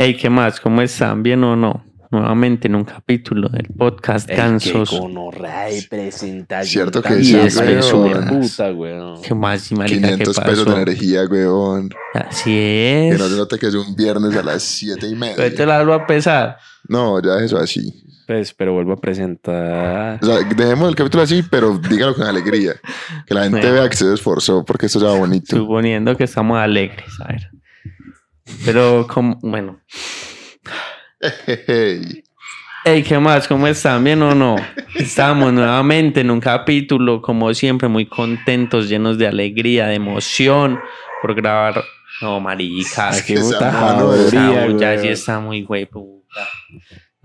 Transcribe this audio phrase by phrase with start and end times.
[0.00, 0.60] Hey, ¿qué más?
[0.60, 1.24] ¿Cómo están?
[1.24, 1.84] ¿Bien o no?
[2.10, 4.88] Nuevamente en un capítulo del podcast Gansos.
[4.90, 6.90] Que gonorrea y presentación.
[6.90, 7.36] Cierto que sí,
[8.30, 9.20] puta, weón.
[9.22, 9.96] ¿Qué más, y marica?
[9.96, 10.48] ¿Qué 500 pasó?
[10.50, 11.90] pesos de energía, weón.
[12.14, 13.18] Así Que es.
[13.18, 15.66] no se note que es un viernes a las 7 y Pero te media.
[15.66, 16.56] la vuelvo a pesar.
[16.88, 18.04] No, ya eso así.
[18.26, 20.18] Pues, pero vuelvo a presentar.
[20.22, 22.74] O sea, dejemos el capítulo así, pero dígalo con alegría.
[23.26, 23.72] Que la gente Bueno.
[23.74, 25.56] vea que se esforzó porque esto sea bonito.
[25.56, 27.50] Suponiendo que estamos alegres, a ver.
[28.64, 29.80] Pero, como, bueno.
[31.20, 32.22] Hey.
[32.84, 33.48] Hey, ¿qué más?
[33.48, 34.04] ¿Cómo están?
[34.04, 34.54] ¿Bien o no?
[34.94, 40.78] Estamos nuevamente en un capítulo, como siempre, muy contentos, llenos de alegría, de emoción
[41.20, 41.82] por grabar.
[42.22, 43.98] No, marica, Es qué que puta
[44.78, 46.48] ya sí está muy güey, puta.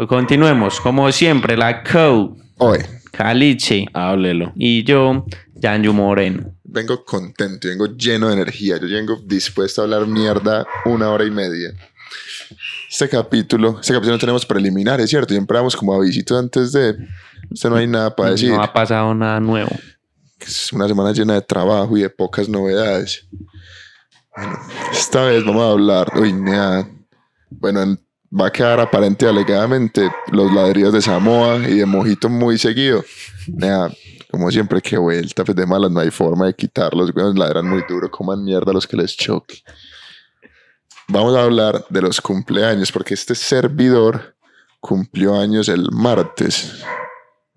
[0.07, 2.79] Continuemos, como siempre, la Co, Hoy
[3.11, 4.51] Caliche Háblelo.
[4.55, 6.55] y yo, Yanju Moreno.
[6.73, 8.77] Vengo contento, vengo lleno de energía.
[8.77, 11.71] Yo vengo dispuesto a hablar mierda una hora y media.
[12.89, 15.33] Este capítulo, este capítulo no tenemos preliminares, ¿cierto?
[15.33, 16.95] Siempre damos como avisitos antes de.
[17.51, 18.49] Este no hay nada para decir.
[18.51, 19.71] No ha pasado nada nuevo.
[20.39, 23.25] Es una semana llena de trabajo y de pocas novedades.
[24.35, 24.59] Bueno,
[24.91, 26.11] esta vez vamos a hablar.
[26.19, 26.33] Uy.
[27.49, 27.99] Bueno, en-
[28.35, 33.05] va a quedar aparente alegadamente los ladrillos de Samoa y de Mojito muy seguido.
[33.47, 33.89] Nea,
[34.33, 37.11] como siempre, que vuelta, pues de malas no hay forma de quitarlos.
[37.15, 39.61] weón, ladran muy duro, coman mierda los que les choque.
[41.07, 44.35] Vamos a hablar de los cumpleaños, porque este servidor
[44.79, 46.83] cumplió años el martes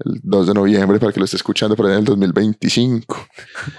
[0.05, 3.27] el 2 de noviembre para que lo esté escuchando por ahí en el 2025.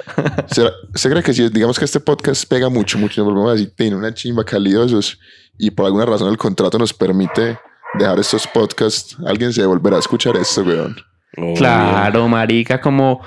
[0.48, 3.54] ¿Será- ¿Usted cree que si digamos que este podcast pega mucho, mucho, nos volvemos a
[3.54, 5.20] decir, tiene una chimba calidosos
[5.60, 7.60] y por alguna razón el contrato nos permite
[8.00, 10.96] dejar estos podcasts, alguien se volverá a escuchar esto, weón?
[11.38, 11.56] Obvio.
[11.56, 13.22] Claro, marica, como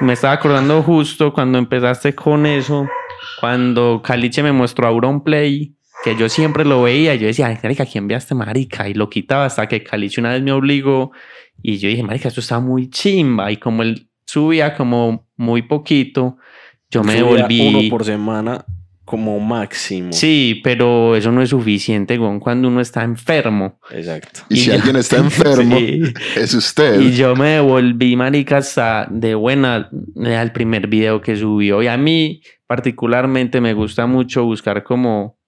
[0.00, 2.88] me estaba acordando justo cuando empezaste con eso,
[3.40, 8.08] cuando Caliche me mostró Auronplay, que yo siempre lo veía, yo decía, ay, marica, ¿quién
[8.08, 8.88] ve a este marica?
[8.88, 11.12] Y lo quitaba hasta que Caliche una vez me obligó,
[11.62, 16.38] y yo dije, marica, esto está muy chimba, y como él subía como muy poquito,
[16.90, 17.68] yo me Subía volví...
[17.68, 18.64] Uno por semana
[19.12, 20.10] como máximo.
[20.10, 23.78] Sí, pero eso no es suficiente, cuando uno está enfermo.
[23.90, 24.40] Exacto.
[24.48, 26.00] Y, Y si yo- alguien está enfermo, Sí.
[26.34, 26.98] es usted.
[26.98, 29.90] Y yo me volví, marica, hasta de buena
[30.24, 31.82] al primer video que subió.
[31.82, 35.38] Y a mí, particularmente, me gusta mucho buscar como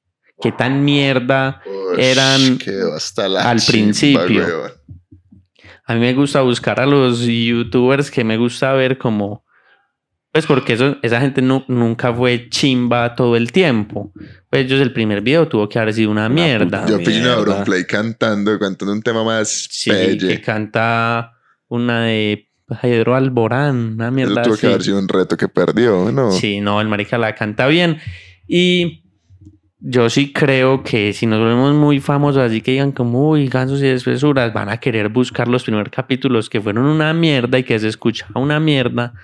[0.42, 1.62] qué tan mierda.
[1.64, 2.58] Ush, eran
[2.94, 3.72] hasta la al chimba,
[4.26, 4.44] principio.
[4.46, 4.72] weón.
[5.86, 9.43] A mí me gusta buscar a los youtubers que me gusta ver como.
[10.34, 14.12] Pues porque eso, esa gente nu- nunca fue chimba todo el tiempo.
[14.50, 16.80] Pues ellos el primer video tuvo que haber sido una, Una mierda.
[16.82, 17.34] puta Yo pillo mierda.
[17.34, 20.26] Auronplay cantando, cantando un tema más Sí, pelle.
[20.26, 21.34] que canta
[21.68, 22.48] una de
[22.82, 24.62] Pedro Alborán, una Eso mierda tuvo así.
[24.62, 26.32] que haber sido un reto que perdió, ¿no?
[26.32, 27.98] Sí, no, el marica la canta bien.
[28.48, 29.04] Y
[29.78, 33.80] yo sí creo que si nos volvemos muy famosos, así que digan como, uy, gansos
[33.82, 37.78] y espesuras, van a querer buscar los primeros capítulos que fueron una mierda y que
[37.78, 39.14] se escucha una mierda,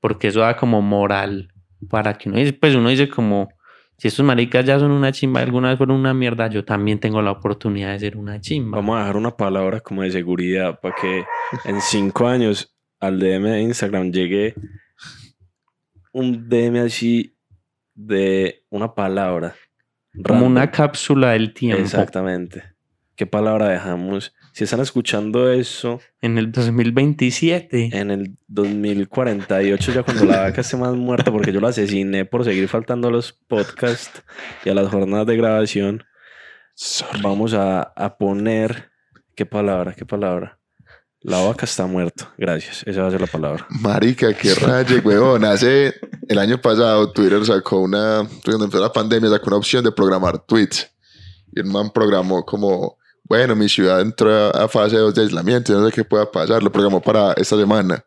[0.00, 1.52] porque eso da como moral
[1.88, 3.48] para que uno dice, pues uno dice como,
[3.96, 7.22] si estos maricas ya son una chimba, alguna vez fueron una mierda, yo también tengo
[7.22, 8.78] la oportunidad de ser una chimba.
[8.78, 11.24] Vamos a dejar una palabra como de seguridad para que
[11.64, 14.54] en cinco años al DM de Instagram llegue
[16.12, 17.36] un DM así
[17.94, 19.54] de una palabra.
[20.24, 21.82] Como una cápsula del tiempo.
[21.82, 22.62] Exactamente.
[23.14, 24.34] ¿Qué palabra dejamos?
[24.58, 27.90] Si están escuchando eso En el 2027.
[27.92, 32.42] en el 2048, ya cuando la vaca esté más muerta, porque yo la asesiné por
[32.42, 34.20] seguir faltando a los podcasts
[34.64, 36.02] y a las jornadas de grabación,
[37.22, 38.90] vamos a, a poner.
[39.36, 39.94] ¿Qué palabra?
[39.94, 40.58] ¿Qué palabra?
[41.20, 42.34] La vaca está muerta.
[42.36, 42.82] Gracias.
[42.84, 43.64] Esa va a ser la palabra.
[43.70, 45.44] Marica, qué raye, weón.
[45.44, 45.94] Hace
[46.28, 50.40] el año pasado Twitter sacó una, cuando empezó la pandemia, sacó una opción de programar
[50.40, 50.90] tweets.
[51.52, 52.97] Y el man programó como,
[53.28, 56.62] bueno, mi ciudad entró a, fase 2 de aislamiento, yo no sé qué pueda pasar.
[56.62, 58.02] Lo programó para esta semana.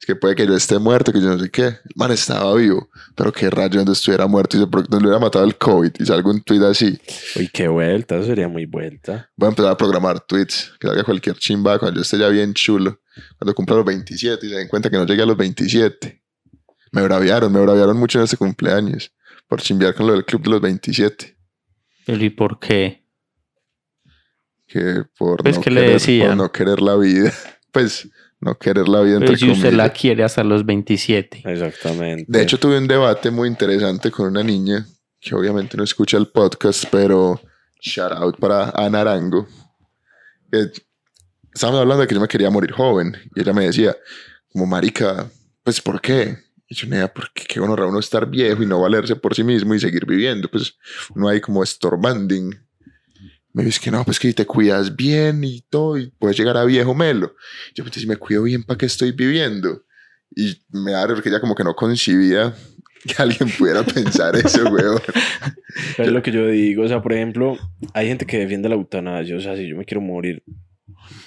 [0.00, 1.66] Es que puede que yo esté muerto, que yo no sé qué.
[1.66, 5.20] El man estaba vivo, pero qué rayo donde estuviera muerto y se, donde le hubiera
[5.20, 5.92] matado el COVID.
[5.98, 6.98] Y salga un tweet así.
[7.36, 8.16] Uy, qué vuelta.
[8.16, 9.30] Eso sería muy vuelta.
[9.36, 12.52] Voy a empezar a programar tweets, que salga cualquier chimba cuando yo esté ya bien
[12.52, 13.00] chulo.
[13.38, 16.20] Cuando cumpla los 27 y se den cuenta que no llegué a los 27.
[16.90, 19.12] Me braviaron, me braviaron mucho en ese cumpleaños.
[19.46, 21.36] Por chimbear con lo del club de los 27.
[22.06, 23.03] Pero ¿y por qué?
[24.74, 26.28] Que por, Pues, no, ¿qué le querer, decían?
[26.30, 27.32] por no querer la vida.
[27.70, 28.08] Pues
[28.40, 30.00] no querer la vida Pero entre si usted la comillas.
[30.00, 31.42] quiere hasta los 27.
[31.46, 32.24] Exactamente.
[32.26, 34.84] De hecho, tuve un debate muy interesante con una niña
[35.20, 37.40] que obviamente no escucha el podcast, pero
[37.80, 39.46] shout out para Ana Arango.
[40.50, 40.70] Que
[41.54, 43.96] estábamos hablando de que yo me quería morir joven y ella me decía,
[44.52, 45.30] como marica,
[45.62, 46.36] pues ¿por qué?
[46.68, 49.74] Y yo, nea, porque qué honra uno estar viejo y no valerse por sí mismo
[49.74, 50.74] y seguir viviendo, pues
[51.14, 52.54] no hay como estorbanding.
[53.54, 56.56] Me dice que no, pues que si te cuidas bien y todo, y puedes llegar
[56.56, 57.34] a viejo melo.
[57.74, 59.82] Yo, pues si me cuido bien, ¿para qué estoy viviendo?
[60.36, 62.52] Y me da porque ella como que no concibía
[63.06, 65.00] que alguien pudiera pensar eso, weón.
[65.98, 67.56] Es lo que yo digo, o sea, por ejemplo,
[67.92, 70.42] hay gente que defiende la eutanasia, o sea, si yo me quiero morir,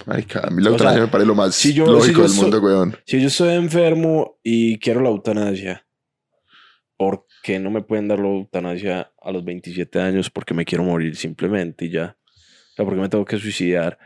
[0.05, 2.29] Marica, a mí la eutanasia sea, me parece lo más si yo- lógico si del
[2.31, 2.97] so- mundo, weón.
[3.05, 5.85] si yo estoy enfermo y quiero la eutanasia,
[6.97, 10.29] ¿por qué no me pueden dar la eutanasia a los 27 años?
[10.29, 12.17] Porque me quiero morir simplemente y ya.
[12.25, 13.97] O sea, ¿por qué me tengo que suicidar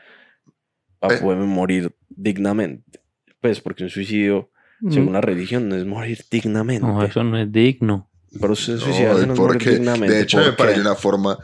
[0.99, 1.17] para Eh.
[1.17, 3.01] poderme morir dignamente?
[3.39, 4.51] Pues porque un suicidio,
[4.89, 6.85] según la religión, no es morir dignamente.
[6.85, 6.89] Mm.
[6.93, 8.09] No, eso no es digno.
[8.39, 10.15] Pero usted No, suicidarse no es morir porque, dignamente.
[10.15, 11.37] de hecho, ¿por me parece una forma.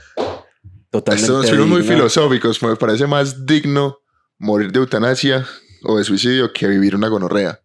[0.91, 2.61] Totalmente Estos fuimos muy filosóficos.
[2.63, 3.97] Me parece más digno
[4.37, 5.45] morir de eutanasia
[5.83, 7.59] o de suicidio que vivir una gonorrea.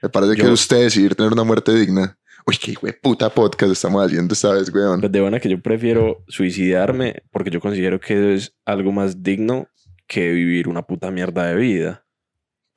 [0.00, 2.16] Me parece que Yo- es usted decidir tener una muerte digna.
[2.46, 5.00] Uy, qué hijo de puta podcast estamos haciendo esta vez, weón.
[5.00, 9.68] Pues de buena que yo prefiero suicidarme porque yo considero que es algo más digno
[10.08, 12.04] que vivir una puta mierda de vida.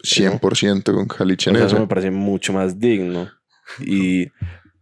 [0.04, 1.82] 100% con Caliche O en sea, eso eso.
[1.82, 3.30] me parece mucho más digno.
[3.80, 4.28] Y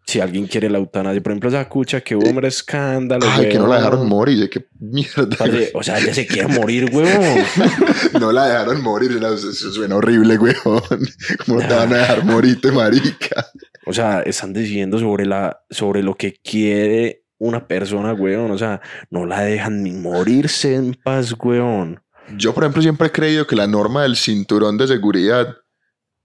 [0.05, 3.25] si alguien quiere la eutanasia, por ejemplo, esa cucha que hubo hombre escándalo.
[3.29, 3.83] Ay, que no la weón.
[3.83, 4.49] dejaron morir.
[4.49, 5.37] Qué mierda.
[5.73, 7.45] O sea, ella se quiere morir, huevón.
[8.19, 9.11] No la dejaron morir.
[9.21, 10.55] no, Eso, eso suena horrible, weón.
[10.65, 13.47] ¿Cómo no te van a dejar morirte, marica?
[13.85, 18.51] O sea, están decidiendo sobre, la, sobre lo que quiere una persona, weón.
[18.51, 22.01] O sea, no la dejan ni morirse en paz, weón.
[22.37, 25.57] Yo, por ejemplo, siempre he creído que la norma del cinturón de seguridad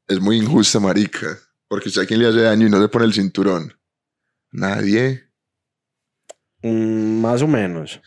[0.06, 1.38] es muy injusta, marica.
[1.66, 3.72] Porque si a quien le hace daño y no le pone el cinturón.
[4.50, 5.24] Nadie.
[6.62, 8.00] Mm, más o menos.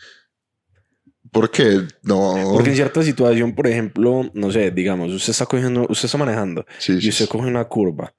[1.30, 1.86] ¿Por qué?
[2.02, 2.34] No.
[2.52, 6.66] Porque en cierta situación, por ejemplo, no sé, digamos, usted está cogiendo, usted está manejando
[6.78, 7.30] Sí, sí, y usted sí.
[7.30, 8.12] coge una curva.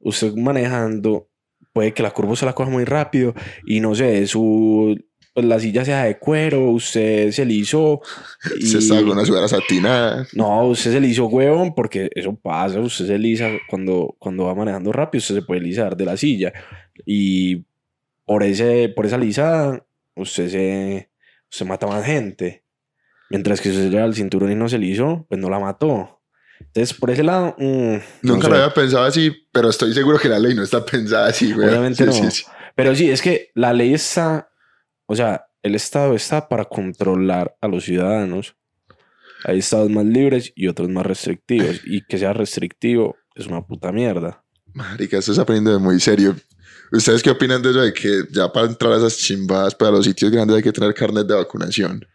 [0.00, 1.28] Usted manejando,
[1.72, 3.34] puede que la curva se la coja muy rápido
[3.66, 4.96] y no sé, su
[5.38, 7.44] pues, la silla sea de cuero, usted se.
[7.44, 7.64] Y...
[7.64, 10.26] Se está con una sudadera satinada.
[10.32, 12.80] No, usted se lisó, huevón, porque eso pasa.
[12.80, 16.52] Usted se lisa cuando, cuando va manejando rápido, usted se puede lisar de la silla.
[17.06, 17.64] Y
[18.24, 19.86] por, ese, por esa lisada,
[20.16, 21.10] usted se,
[21.48, 22.64] usted mata más gente.
[23.30, 26.17] Mientras que usted lleva el cinturón y no se lisó, pues no la mató.
[26.60, 28.00] Entonces, por ese lado, mm, no
[28.34, 28.50] Nunca sé.
[28.50, 31.68] lo había pensado así, pero estoy seguro que la ley no está pensada así, güey.
[31.68, 32.30] Obviamente Sí, no.
[32.30, 32.44] sí, sí.
[32.74, 34.50] Pero sí, es que la ley está,
[35.06, 38.54] o sea, el Estado está para controlar a los ciudadanos.
[39.44, 41.80] Hay estados más libres y otros más restrictivos.
[41.84, 44.44] Y que sea restrictivo es una puta mierda.
[44.74, 46.36] Marica, esto está aprendiendo de muy serio.
[46.92, 50.04] ¿Ustedes qué opinan de eso de que ya para entrar a esas chimbadas, para los
[50.04, 52.06] sitios grandes hay que tener carnet de vacunación?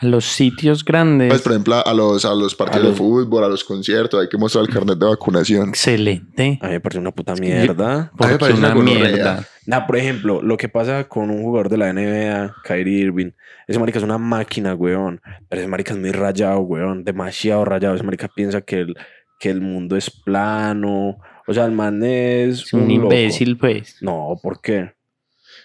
[0.00, 1.28] A los sitios grandes.
[1.28, 4.20] Pues, por ejemplo, a los, a los partidos A los- de fútbol, a los conciertos,
[4.20, 5.68] hay que mostrar el carnet de vacunación.
[5.70, 6.58] Excelente.
[6.62, 7.94] A mí me parece una puta mierda.
[7.94, 9.46] A mí me Porque parece una mierda.
[9.66, 13.30] Nah, por ejemplo, lo que pasa con un jugador de la NBA, Kyrie Irving,
[13.66, 15.20] ese marica es una máquina, weón.
[15.48, 17.04] Pero ese marica es muy rayado, weón.
[17.04, 17.94] Demasiado rayado.
[17.96, 18.96] Ese marica piensa que el,
[19.38, 21.18] que el mundo es plano.
[21.48, 23.96] O sea, el man es, Es un imbécil, pues.
[24.02, 24.92] No, ¿por qué?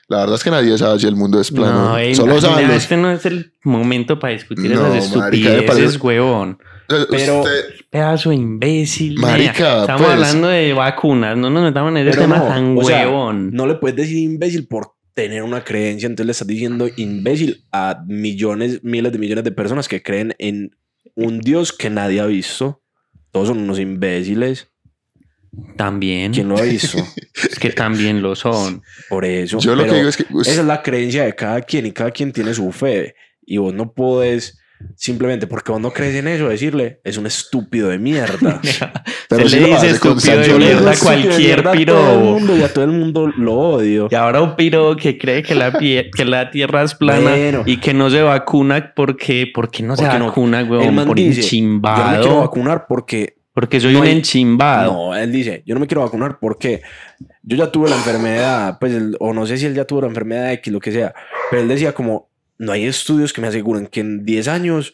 [0.07, 1.89] La verdad es que nadie sabe si el mundo es plano.
[1.89, 2.77] No, ey, Solo saben los...
[2.77, 6.57] este no es el momento para discutir No, esas estupideces, parece- huevón.
[6.87, 9.19] Pero- Usted- Pedazo de imbécil.
[9.19, 9.81] Marica.
[9.81, 10.13] Estamos pues.
[10.13, 13.51] hablando de vacunas, no nos metamos en ese Pero tema no, tan sea, huevón.
[13.51, 18.03] No le puedes decir imbécil por tener una creencia, entonces le estás diciendo imbécil a
[18.07, 20.75] millones, miles de millones de personas que creen en
[21.15, 22.81] un Dios que nadie ha visto.
[23.31, 24.69] Todos son unos imbéciles.
[25.77, 26.31] También.
[26.33, 26.97] ¿Quién lo ha visto?
[27.35, 28.81] Es que también lo son.
[29.09, 29.57] Por eso.
[29.59, 30.23] Yo lo que digo es que...
[30.41, 33.15] Esa es la creencia de cada quien y cada quien tiene su fe.
[33.45, 34.59] Y vos no puedes
[34.97, 38.59] simplemente porque vos no crees en eso decirle es un estúpido de mierda.
[39.29, 42.19] Pero Se sí le dice estúpido de mierda a cualquier Todo el piro.
[42.19, 44.07] mundo y a todo el mundo lo odio.
[44.11, 47.63] Y ahora un piro que cree que la, pie- que la tierra es plana Bueno.
[47.65, 50.27] y que no se vacuna porque, porque no se Porque no.
[50.27, 51.79] vacuna, huevón, man por dice, Yo no
[52.11, 54.91] me quiero vacunar porque Porque soy No un hay- enchimbado.
[54.93, 56.81] No, él dice, yo no me quiero vacunar porque
[57.43, 60.07] yo ya tuve la enfermedad, pues, el- o no sé si él ya tuvo la
[60.07, 61.13] enfermedad X, lo que sea,
[61.51, 64.93] pero él decía como, no hay estudios que me aseguren que en 10 años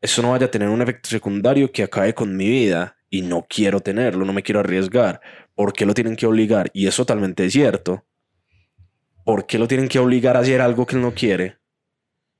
[0.00, 3.46] eso no vaya a tener un efecto secundario que acabe con mi vida y no
[3.48, 5.20] quiero tenerlo, no me quiero arriesgar.
[5.54, 6.70] ¿Por qué lo tienen que obligar?
[6.72, 8.04] Y es totalmente cierto.
[9.24, 11.58] ¿Por qué lo tienen que obligar a hacer algo que él no quiere?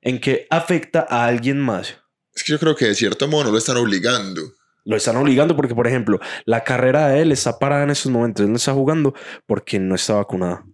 [0.03, 1.97] ¿En qué afecta a alguien más?
[2.35, 4.43] Es que yo creo que de cierto modo no lo están obligando.
[4.85, 8.45] Lo están obligando porque, por ejemplo, la carrera de él está parada en estos momentos.
[8.45, 9.15] Él no está jugando
[9.47, 10.65] porque no está vacunado.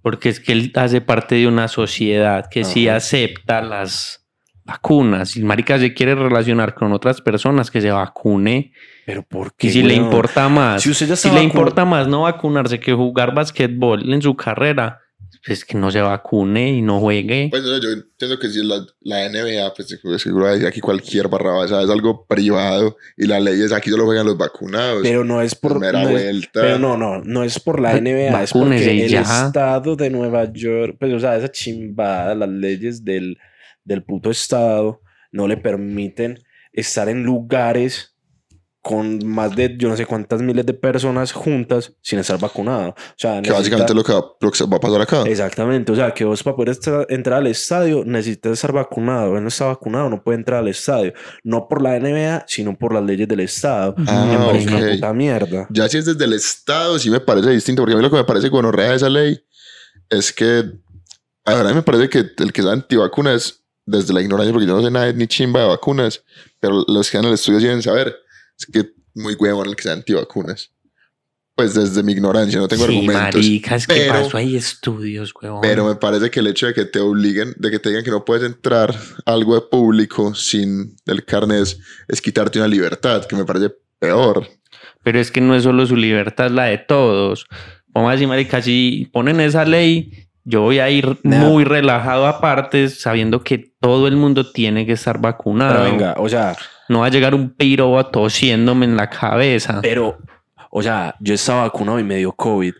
[0.00, 4.22] Porque es que él hace parte de una sociedad que sí acepta las
[4.64, 5.30] vacunas.
[5.30, 8.72] Si el marica se quiere relacionar con otras personas, que se vacune.
[9.04, 9.66] Pero ¿por qué?
[9.66, 12.92] Y si le importa más, Si usted ya si le importa más no vacunarse que
[12.92, 15.00] jugar basquetbol en su carrera,
[15.46, 17.48] pues que no se vacune y no juegue.
[17.50, 19.88] Pues no, yo entiendo que si es la, la NBA, pues
[20.22, 24.26] seguro decir aquí cualquier barrabasa es algo privado y la ley es aquí solo juegan
[24.26, 25.00] los vacunados.
[25.02, 26.60] Pero no es por Primera no es- vuelta.
[26.60, 29.20] pero no, no, no es por la NBA, es vacúnese porque y el ya.
[29.22, 33.36] estado de Nueva York, pues o sea, esa chimbada, las leyes del,
[33.84, 35.00] del puto estado
[35.32, 36.38] no le permiten
[36.72, 38.11] estar en lugares
[38.82, 42.88] con más de yo no sé cuántas miles de personas juntas sin estar vacunado.
[42.90, 45.22] O sea, que básicamente necesita- lo que, va, lo que va a pasar acá.
[45.22, 49.36] Exactamente, o sea, que vos para poder estar- entrar al estadio necesitas estar vacunado.
[49.36, 51.12] Él no está vacunado, no puede entrar al estadio.
[51.44, 53.94] No por la NBA, sino por las leyes del estado.
[54.08, 55.66] Ah, me parece una puta mierda.
[55.70, 58.16] Ya si es desde el Estado, sí me parece distinto, porque a mí lo que
[58.16, 59.40] me parece gonorrea de esa ley
[60.10, 60.64] es que,
[61.44, 64.90] ahora me parece que el que es antivacunas, desde la ignorancia, porque yo no sé
[64.90, 66.22] nada ni chimba de vacunas,
[66.60, 68.14] pero los que dan el estudio deben saber,
[68.62, 70.72] es que muy huevón el que sea antivacunas.
[71.54, 73.34] Pues desde mi ignorancia, no tengo sí, argumentos.
[73.34, 74.38] maricas, ¿qué pero- pasó?
[74.38, 75.60] Hay estudios, huevón.
[75.60, 78.10] Pero me parece que el hecho de que te obliguen, de que te digan que
[78.10, 78.94] no puedes entrar
[79.26, 81.78] a algo de público sin el carnet es,
[82.08, 84.46] es quitarte una libertad, que me parece peor.
[85.04, 87.44] Pero es que no es solo su libertad, es la de todos.
[87.88, 91.36] Vamos a decir, marica, si ponen esa ley, yo voy a ir Nah.
[91.50, 95.74] muy relajado aparte, sabiendo que todo el mundo tiene que estar vacunado.
[95.74, 96.56] Pero venga, o sea,
[96.92, 99.80] No va a llegar un piro tosiéndome en la cabeza.
[99.82, 100.18] pero,
[100.70, 102.74] o sea, yo estaba vacunado y me dio COVID.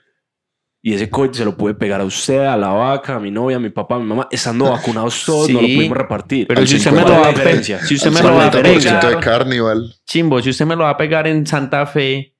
[0.84, 3.56] Y ese COVID se lo pude pegar a usted, a la vaca, a mi novia,
[3.56, 4.26] a mi papá, a mi mamá.
[4.32, 6.46] Estando vacunados todos, no lo Sí, pudimos repartir.
[6.48, 8.20] Pero si usted me lo 50 va a ¿Cuál es la pegar, si usted me
[8.22, 9.94] lo va a 50% de pegar, carnival.
[10.04, 12.36] chimbo, si usted me lo va a pegar en Santa Fe,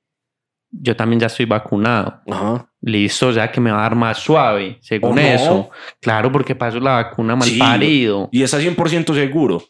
[0.71, 2.21] yo también ya estoy vacunado.
[2.29, 2.69] Ajá.
[2.81, 5.21] Listo, o sea que me va a dar más suave, según ¿O no?
[5.21, 5.69] eso.
[6.01, 7.57] Claro, porque paso la vacuna mal Sí.
[7.57, 8.27] parido.
[8.33, 9.63] Y está 100% seguro.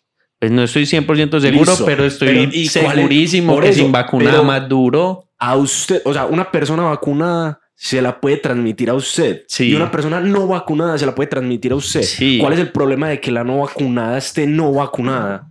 [0.44, 1.86] Pues no estoy 100% seguro, Listo.
[1.86, 5.30] pero estoy Pero, segurísimo que eso, sin vacuna más duro.
[5.40, 9.44] A usted, o sea, una persona vacunada se la puede transmitir a usted.
[9.48, 9.70] Sí.
[9.70, 12.02] Y una persona no vacunada se la puede transmitir a usted.
[12.02, 12.40] Sí.
[12.42, 15.50] ¿Cuál es el problema de que la no vacunada esté no vacunada?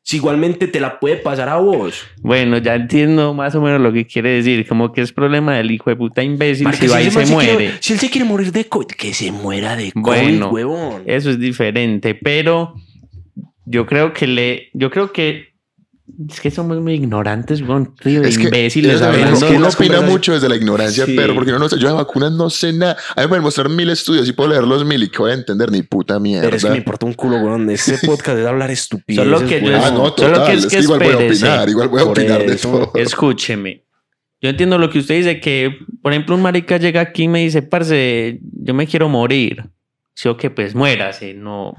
[0.00, 2.00] Si igualmente te la puede pasar a vos.
[2.22, 4.64] Bueno, ya entiendo más o menos lo que quiere decir.
[4.68, 7.56] Como que es problema del hijo de puta imbécil Marica, si va y se muere.
[7.56, 11.02] quiere- si él se quiere morir de COVID, que se muera de COVID, Bueno, huevón.
[11.06, 12.74] Eso es diferente, pero
[13.70, 15.50] yo creo que le, yo creo que
[16.28, 19.68] es que somos muy ignorantes, weón, tío, Es que, imbéciles es, hablando es que uno
[19.68, 21.14] opina mucho desde la ignorancia, Sí.
[21.16, 22.96] pero porque uno no sé, yo de vacunas no sé nada.
[23.14, 25.30] A mí me pueden mostrar mil estudios y puedo leer los mil y que voy
[25.30, 26.46] a entender ni puta mierda.
[26.46, 27.70] Pero es que me importa un culo, weón.
[27.70, 29.24] Este podcast es hablar estupideces.
[29.24, 29.76] Solo que yo-.
[29.76, 32.04] Ah, no, Solo que es es que que igual voy a opinar, igual voy a
[32.04, 32.92] opinar de eso, todo.
[33.00, 33.84] Escúcheme.
[34.42, 35.70] Yo entiendo lo que usted dice, que,
[36.02, 39.70] por ejemplo, un marica llega aquí y me dice, parce, yo me quiero morir.
[40.14, 41.74] Sí o que pues muérase, no,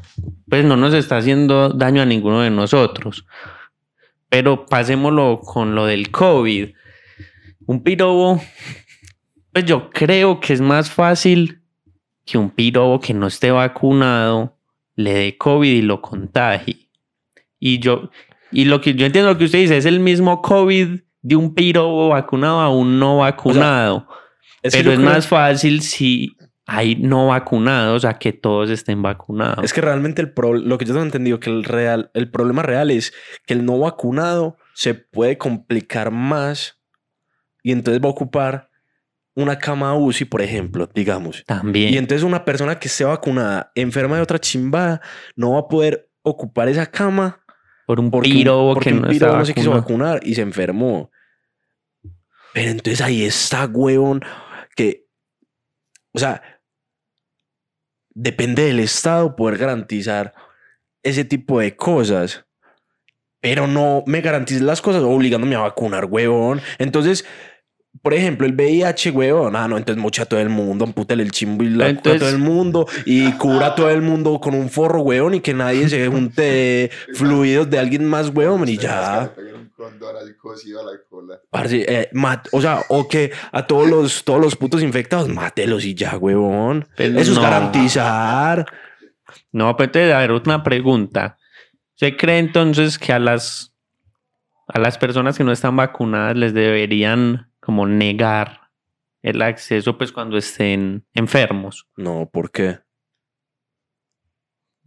[0.49, 3.25] pues no nos está haciendo daño a ninguno de nosotros.
[4.29, 6.69] Pero pasémoslo con lo del COVID.
[7.67, 8.41] Un pirobo,
[9.53, 11.61] pues yo creo que es más fácil
[12.25, 14.57] que un pirobo que no esté vacunado
[14.95, 16.89] le dé COVID y lo contagie.
[17.59, 18.09] Y yo,
[18.51, 21.53] y lo que yo entiendo lo que usted dice es el mismo COVID de un
[21.53, 24.07] pirobo vacunado a un no vacunado.
[24.63, 26.35] Es pero es creo- más fácil si
[26.73, 29.63] hay no vacunados a que todos estén vacunados.
[29.65, 32.63] Es que realmente el pro- lo que yo tengo entendido que el real, el problema
[32.63, 33.13] real es
[33.45, 36.79] que el no vacunado se puede complicar más
[37.61, 38.69] y entonces va a ocupar
[39.35, 41.43] una cama UCI, por ejemplo, digamos.
[41.45, 41.93] También.
[41.93, 45.01] Y entonces una persona que esté vacunada, enferma de otra chimbada,
[45.35, 47.43] no va a poder ocupar esa cama
[47.85, 50.41] por un porque, pirobo porque que un no piro no se quiso vacunar y se
[50.41, 51.11] enfermó.
[52.53, 54.21] Pero entonces ahí está, huevón,
[54.75, 55.07] que,
[56.13, 56.41] o sea,
[58.21, 60.33] depende del Estado poder garantizar
[61.03, 62.45] ese tipo de cosas.
[63.41, 66.61] Pero no me garantices las cosas obligándome a vacunar, huevón.
[66.77, 67.25] Entonces,
[68.01, 69.55] por ejemplo, el VIH, huevón.
[69.55, 72.29] Ah, no, entonces mocha a todo el mundo, ampútale el chimbo y la a todo
[72.29, 75.87] el mundo y cubra a todo el mundo con un forro, huevón, y que nadie
[75.89, 79.31] se junte fluidos de alguien más, huevón, y ya.
[81.49, 85.85] Parce, eh, mat- o sea, o que a todos los, todos los putos infectados, mátelos
[85.85, 86.87] y ya, huevón.
[86.95, 88.65] Pero Eso es garantizar.
[89.51, 91.37] No, pero a ver, una pregunta.
[91.95, 93.75] ¿Se cree entonces que a las,
[94.67, 98.69] a las personas que no están vacunadas les deberían como negar
[99.21, 101.87] el acceso pues cuando estén enfermos?
[101.95, 102.79] No, ¿por qué?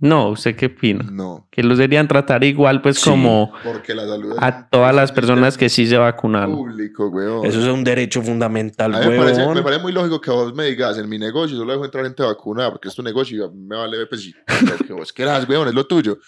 [0.00, 1.04] No, ¿usted qué opina?
[1.10, 3.08] No, Que los deberían tratar igual pues Sí.
[3.08, 6.56] como porque la salud es a todas las personas que sí se vacunaron.
[6.56, 7.46] Público, weón.
[7.46, 10.52] Eso es un derecho fundamental, A mí me parece, me parece muy lógico que vos
[10.52, 13.46] me digas, en mi negocio solo dejo entrar gente vacunada porque es tu negocio y
[13.46, 14.34] a mí me vale pues sí,
[14.78, 16.18] lo que vos quieras, weón, es lo tuyo.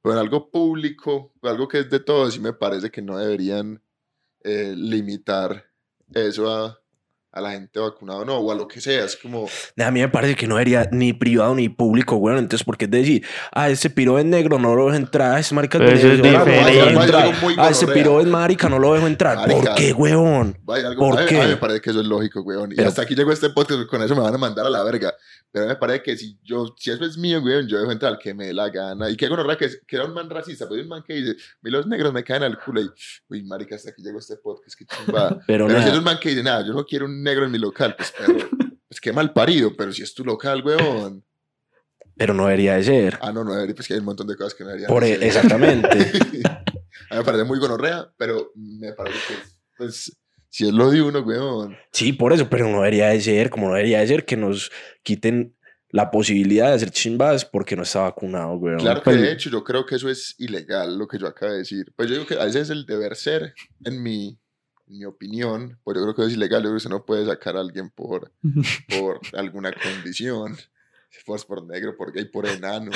[0.00, 3.82] Pero en algo público, algo que es de todos, sí me parece que no deberían
[4.44, 5.64] eh, limitar
[6.14, 6.78] eso a,
[7.36, 9.04] a la gente vacunada o no, o a lo que sea.
[9.04, 9.46] Es como.
[9.78, 12.38] A mí me parece que no debería ni privado ni público, weón.
[12.38, 15.38] Entonces, ¿por qué decir, ah, ese piro es negro, no lo dejo entrar?
[15.38, 16.80] Ese marica Pero eso es diferente.
[17.58, 19.46] Ah, ese piro es marica, no lo dejo entrar.
[19.46, 20.56] ¿Por qué, weón?
[20.64, 21.38] ¿Por a, qué?
[21.38, 22.72] A mí me parece que eso es lógico, weón.
[22.74, 25.14] Y hasta aquí llegó este podcast, con eso me van a mandar a la verga.
[25.52, 28.18] Pero me parece que si yo, si eso es mío, weón, yo dejo entrar al
[28.18, 29.10] que me dé la gana.
[29.10, 31.70] Y que gonorrea que, que era un man racista, pues un man que dice, mi
[31.70, 32.90] los negros me caen al culo y,
[33.28, 35.38] uy, marica, hasta aquí llegó este podcast, qué chimba.
[35.46, 37.50] pero pero si es un man que dice, nada, yo no quiero un negro en
[37.52, 38.48] mi local, pues, pero,
[38.88, 41.22] pues qué mal parido, pero si es tu local, weón.
[42.16, 43.18] Pero no debería de ser.
[43.20, 45.04] Ah, no, no debería, pues que hay un montón de cosas que no deberían Por
[45.04, 45.24] de e- ser.
[45.24, 45.98] exactamente.
[47.10, 49.34] a mí me parece muy gonorrea, pero me parece que,
[49.76, 50.16] pues,
[50.48, 51.76] si es lo de uno, weón.
[51.92, 54.70] Sí, por eso, pero no debería de ser, como no debería de ser que nos
[55.02, 55.54] quiten
[55.90, 58.78] la posibilidad de hacer chimbas porque no está vacunado, weón.
[58.78, 61.52] Claro que Pues, de hecho yo creo que eso es ilegal, lo que yo acabo
[61.52, 61.92] de decir.
[61.96, 63.52] Pues yo digo que a veces es el deber ser,
[63.84, 64.38] en mi,
[64.86, 67.26] mi opinión, pues yo creo que eso es ilegal, yo creo que usted no puede
[67.26, 68.32] sacar a alguien por,
[69.00, 70.56] por alguna condición,
[71.24, 72.90] por, por negro, por gay, por enano.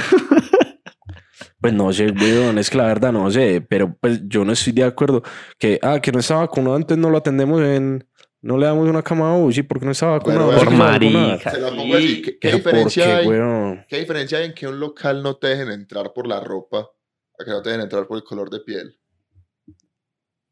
[1.60, 4.72] Pues no sé, weón, es que la verdad no sé, pero pues yo no estoy
[4.72, 5.22] de acuerdo
[5.58, 8.06] que, ah, que no está vacunado, antes no lo atendemos en,
[8.42, 10.50] no le damos una cama a UCI porque no está vacunado.
[10.50, 11.50] Por se marica.
[11.50, 13.26] Se la pongo así, ¿qué, qué Pero ¿por diferencia qué, hay?
[13.26, 13.84] weón?
[13.88, 16.90] ¿Qué diferencia hay en que un local no te dejen entrar por la ropa
[17.38, 18.99] a que no te dejen entrar por el color de piel?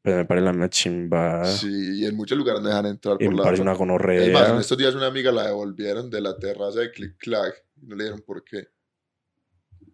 [0.03, 1.45] Pues me parece la misma chimba.
[1.45, 3.71] Sí, y en muchos lugares no dejan entrar y por me la parece ropa.
[3.71, 4.23] una gonorrea.
[4.25, 7.65] Es más, en estos días una amiga la devolvieron de la terraza de Click Clack
[7.83, 8.69] y no le dieron por qué.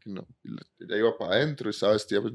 [0.07, 2.35] No, y la- ella iba para adentro, estaba vestida pues,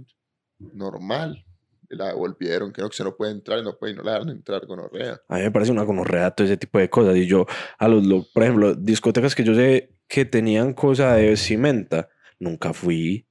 [0.73, 1.45] normal.
[1.91, 4.03] Y la devolvieron, que no, que se no puede entrar y no, puede, y no
[4.03, 5.19] la dejan entrar con orrea.
[5.27, 7.15] A mí me parece una gonorrea todo ese tipo de cosas.
[7.17, 7.45] Y yo,
[7.79, 12.09] a los, lo- por ejemplo, discotecas que yo sé que tenían cosa de vestimenta,
[12.39, 13.25] nunca fui.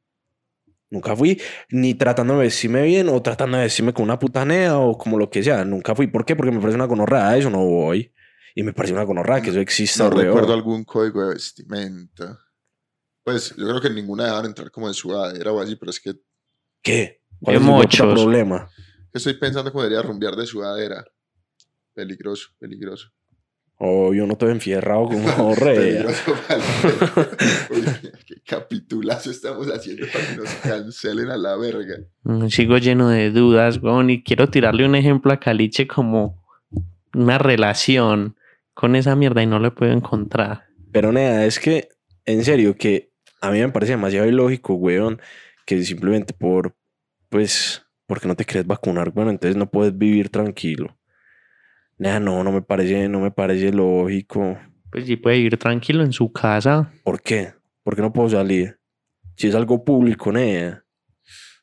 [0.91, 1.41] Nunca fui,
[1.71, 5.29] ni tratando de vestirme bien o tratando de vestirme con una putanea o como lo
[5.29, 5.65] que sea.
[5.65, 6.07] Nunca fui.
[6.07, 6.35] ¿Por qué?
[6.35, 7.29] Porque me parece una gonorrea.
[7.29, 8.13] A eso no voy.
[8.55, 10.09] Y me parece una gonorrea que eso exista.
[10.09, 12.39] No recuerdo algún código de vestimenta.
[13.23, 16.15] Pues yo creo que ninguna dejaban entrar como en sudadera o así, pero es que
[16.83, 17.23] ¿Qué?
[17.41, 18.15] ¿Cuál es mochos.
[18.15, 18.71] problema?
[19.13, 21.05] estoy pensando cómo debería rumbear de sudadera.
[21.93, 23.11] Peligroso, peligroso.
[23.81, 25.09] O yo no estoy enfierrado
[25.69, 26.07] el-
[27.71, 27.85] Uy,
[28.27, 31.97] qué capitulazo estamos haciendo para que nos cancelen a la verga.
[32.49, 36.43] Sigo lleno de dudas, weón, y quiero tirarle un ejemplo a Caliche como
[37.15, 38.37] una relación
[38.75, 40.67] con esa mierda y no lo puedo encontrar.
[40.93, 41.89] Pero nada, es que,
[42.25, 45.21] en serio, que a mí me parece demasiado ilógico, weón,
[45.67, 46.75] que simplemente por,
[47.29, 50.98] pues, porque no te quieres vacunar, bueno, entonces no puedes vivir tranquilo.
[51.99, 54.59] Nada, no, no me parece, no me parece lógico.
[54.91, 56.93] Pues sí puede ir tranquilo en su casa.
[57.03, 57.53] ¿Por qué?
[57.83, 58.79] ¿Por qué no puedo salir?
[59.37, 60.85] Si es algo público, nada.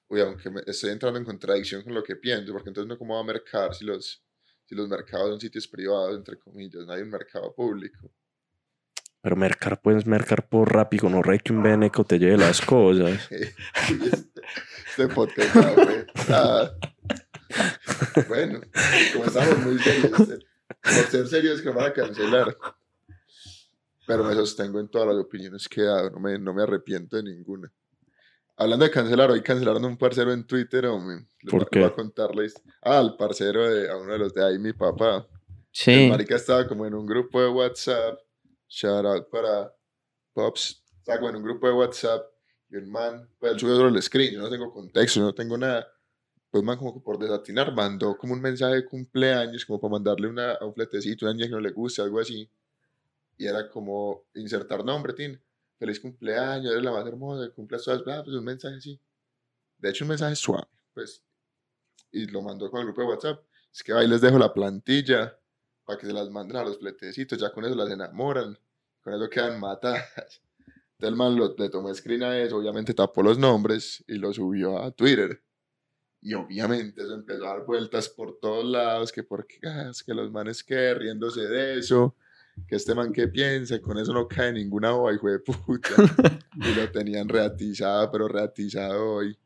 [0.08, 3.16] Uy, aunque me- estoy entrando en contradicción con lo que pienso, porque entonces no cómo
[3.16, 4.24] va a mercar si los,
[4.66, 8.12] si los mercados son sitios privados, entre comillas, no hay un mercado público.
[9.22, 13.28] Pero mercar, puedes mercar por rápido, no rey que un beneco te lleve las cosas.
[13.32, 16.06] este podcast ya fue.
[16.30, 16.72] Ah.
[18.28, 18.62] Bueno,
[19.14, 20.40] como estamos muy serios, este,
[20.82, 22.58] por ser serios que me van a cancelar.
[24.08, 27.18] Pero me sostengo en todas las opiniones que he dado, no me, no me arrepiento
[27.18, 27.72] de ninguna.
[28.58, 31.26] Hablando de cancelar, hoy cancelaron a un parcero en Twitter, hombre.
[31.42, 31.80] Les ¿Por voy- qué?
[31.80, 32.54] voy a contarles.
[32.82, 35.18] Ah, al parcero de, a uno de los de ahí, mi papá.
[35.18, 35.26] El
[35.72, 36.08] Sí.
[36.10, 38.18] marica estaba como en un grupo de WhatsApp.
[38.70, 39.74] Shout out para
[40.34, 40.84] Pops.
[41.00, 42.24] Estaba como en un grupo de WhatsApp.
[42.70, 44.34] Y el man, pues él subió solo el screen.
[44.36, 45.86] Yo no tengo contexto, yo no tengo nada.
[46.56, 50.54] Pues man, como por desatinar, mandó como un mensaje de cumpleaños, como para mandarle una,
[50.54, 52.50] a un fletecito, una niña que no le guste, algo así.
[53.38, 55.38] Y era como insertar nombre, Tin.
[55.78, 58.98] Feliz cumpleaños, eres la más hermosa, cumples todas, bla, pues un mensaje así.
[59.80, 61.22] De hecho, un mensaje suave, pues.
[62.14, 63.44] Y lo mandó con el grupo de WhatsApp.
[63.74, 65.38] Es que ahí les dejo la plantilla
[65.84, 68.58] para que se las manden a los fletecitos, ya con eso las enamoran,
[69.04, 70.42] con eso quedan matadas.
[71.02, 75.45] Entonces le tomó screen a eso, obviamente tapó los nombres y lo subió a Twitter.
[76.26, 79.60] Y obviamente eso empezó a dar vueltas por todos lados, que porque
[79.92, 82.16] es que los manes que riéndose de eso,
[82.68, 85.90] que este man que piensa, con eso no cae ninguna boba, hijo de puta.
[86.56, 89.38] y lo tenían reatizado, pero reatizado hoy.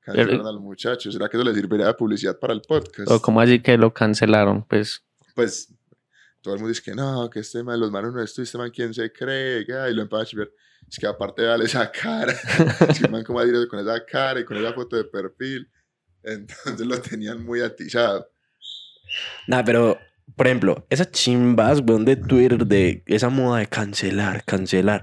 [0.00, 1.12] Cancelaron al muchacho.
[1.12, 3.10] ¿Será que eso le serviría de publicidad para el podcast?
[3.10, 5.04] O como así que lo cancelaron, pues.
[5.34, 5.68] pues
[6.40, 8.70] todo el mundo dice que no, que este man, los manos no esto, este man,
[8.70, 9.66] ¿quién se cree?
[9.78, 10.50] Ay, lo empieza a chivar.
[10.88, 12.32] Es que aparte dale esa cara,
[12.88, 15.70] es que man como a decir con esa cara y con esa foto de perfil,
[16.24, 18.28] entonces lo tenían muy atizado.
[19.46, 19.98] Nada, pero,
[20.36, 25.02] por ejemplo, esas chimbas, weón, de Twitter, de esa moda de cancelar, cancelar.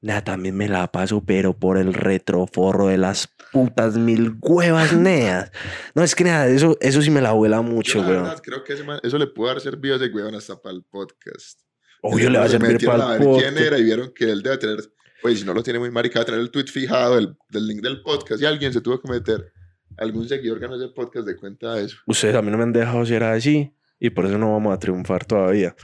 [0.00, 5.50] Nada, también me la paso, pero por el retroforro de las putas mil huevas neas.
[5.94, 8.22] No, es que nada, eso, eso sí me la vuela mucho, Yo, weón.
[8.24, 10.84] verdad, creo que man- eso le pudo haber servido a ese weón hasta para el
[10.84, 11.60] podcast.
[12.02, 13.60] Obvio le va a Se servir para el ver quién podcast.
[13.66, 14.78] era y vieron que él debe tener,
[15.20, 17.66] pues si no lo tiene muy marica, va a tener el tweet fijado del, del
[17.66, 19.52] link del podcast y alguien se tuvo que meter,
[19.98, 21.96] algún seguidor ganó ese podcast de cuenta de eso.
[22.06, 24.78] Ustedes a mí no me han dejado ser así y por eso no vamos a
[24.78, 25.74] triunfar todavía.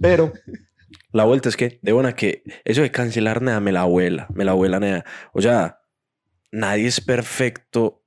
[0.00, 0.32] Pero
[1.12, 4.44] la vuelta es que, de buena que eso de cancelar nada me la abuela, me
[4.44, 5.04] la abuela nada.
[5.32, 5.80] O sea,
[6.50, 8.04] nadie es perfecto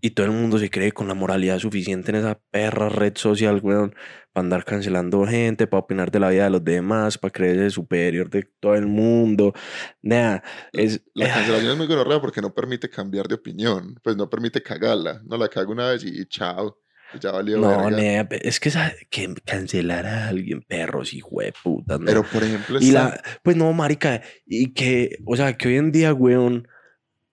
[0.00, 3.60] y todo el mundo se cree con la moralidad suficiente en esa perra red social,
[3.62, 3.94] weón,
[4.36, 8.28] para andar cancelando gente, para opinar de la vida de los demás, para creerse superior
[8.28, 9.54] de todo el mundo.
[10.02, 10.42] Nada,
[10.74, 11.00] es...
[11.14, 15.22] La cancelación es muy gonorrea porque no permite cambiar de opinión, pues no permite cagarla,
[15.24, 16.78] no la cago una vez y chao,
[17.14, 18.70] y ya valió No, nea, es que,
[19.08, 23.72] que cancelar a alguien, perros, hijo de puta, Pero por ejemplo, Y la, pues no,
[23.72, 26.68] marica, y que, o sea, que hoy en día, weón,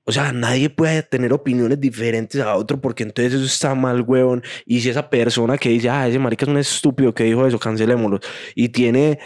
[0.05, 4.43] o sea, nadie puede tener opiniones diferentes a otro porque entonces eso está mal, weón.
[4.65, 7.57] Y si esa persona que dice, ah, ese marica es un estúpido que dijo eso,
[7.57, 8.19] cancelémoslo.
[8.53, 9.19] Y tiene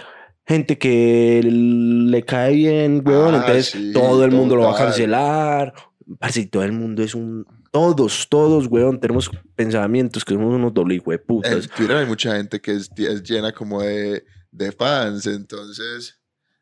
[0.45, 4.77] gente que le cae bien, weón, Ah, entonces sí, todo el mundo lo va a
[4.77, 5.73] cancelar.
[6.19, 7.45] Parce, todo el mundo es un...
[7.71, 11.67] Todos, todos, weón, tenemos pensamientos que somos unos doble de en putas.
[11.75, 16.19] Twitter hay mucha gente que es, es llena como de, de fans, entonces,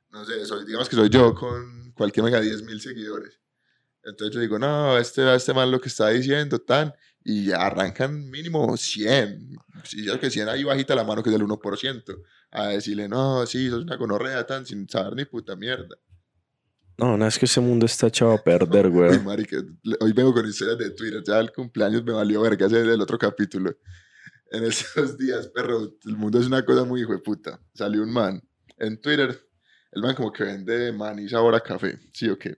[0.10, 3.40] no sé, soy, digamos que soy yo con cualquier mega 10 mil seguidores.
[4.06, 8.78] Entonces yo digo, no, este, este man lo que está diciendo, tan, y arrancan mínimo
[8.78, 9.56] 100.
[9.84, 13.46] Si yo que 100 ahí bajita la mano, que es del 1%, a decirle, no,
[13.46, 15.96] sí, sos una gonorrea, tan, sin saber ni puta mierda.
[16.98, 20.34] No, no, es que ese mundo está echado a perder, Uy, marica, le- hoy vengo
[20.34, 23.76] con historias de Twitter, ya el cumpleaños me valió verga, ese es el otro capítulo.
[24.52, 27.60] En esos días, perro, el mundo es una cosa muy hijo de puta.
[27.74, 28.42] Salió un man
[28.78, 29.38] en Twitter,
[29.92, 32.58] el man como que vende maní sabor a café, ¿sí o qué?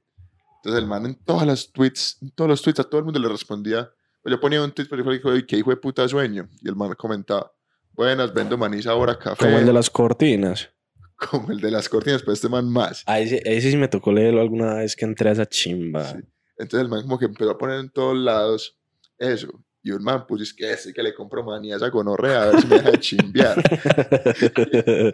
[0.67, 3.21] Entonces el man en todas las tweets, en todos los tweets a todo el mundo
[3.21, 3.89] le respondía,
[4.21, 6.49] pues yo ponía un tweet, pero yo dijo, "Oye, qué hijo de puta sueño.
[6.61, 7.53] Y el man comentaba,
[7.93, 10.69] buenas, vendo maní sabor a café, Como el de las cortinas.
[11.31, 13.03] como el de las cortinas, pero este man más.
[13.05, 16.03] A ese, a ese sí me tocó leerlo alguna vez que entré a esa chimba.
[16.03, 16.17] Sí.
[16.57, 18.77] Entonces el man como que empezó a poner en todos lados
[19.17, 19.47] eso.
[19.83, 22.45] Y un man puso, es que ese que le compro manía a esa gonorrea, a
[22.47, 23.55] ver si me deja de chimbear.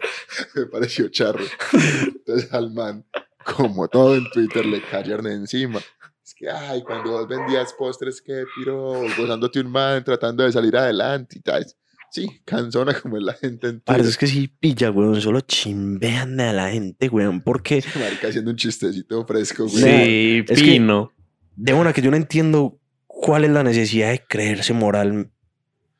[0.56, 1.44] me pareció charro.
[1.72, 3.06] Entonces al man,
[3.44, 5.80] como todo en Twitter, le cayeron encima.
[6.24, 10.76] Es que, ay, cuando vos vendías postres, que piro, gozándote un man, tratando de salir
[10.76, 11.66] adelante y tal.
[12.10, 14.06] Sí, cansona como es la gente en Twitter.
[14.06, 15.20] es que sí pilla, weón.
[15.20, 17.40] Solo chimbean a la gente, weón.
[17.40, 19.82] Porque Marica haciendo un chistecito fresco, güey.
[19.82, 21.10] Sí, es que- pino.
[21.56, 25.30] de una que yo no entiendo cuál es la necesidad de creerse moral.